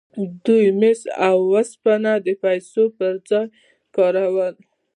دوی 0.45 0.65
مس 0.79 1.01
او 1.27 1.37
اوسپنه 1.53 2.13
د 2.25 2.27
پیسو 2.43 2.83
پر 2.97 3.13
ځای 3.29 3.45
کارول. 3.95 4.55